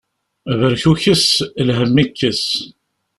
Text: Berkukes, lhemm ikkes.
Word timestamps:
Berkukes, 0.59 1.25
lhemm 1.67 1.95
ikkes. 2.03 2.43